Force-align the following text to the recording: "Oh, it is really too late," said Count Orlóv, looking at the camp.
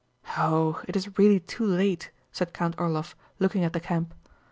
"Oh, 0.35 0.81
it 0.87 0.95
is 0.95 1.15
really 1.19 1.39
too 1.39 1.63
late," 1.63 2.09
said 2.31 2.55
Count 2.55 2.75
Orlóv, 2.77 3.13
looking 3.37 3.63
at 3.63 3.73
the 3.73 3.79
camp. 3.79 4.15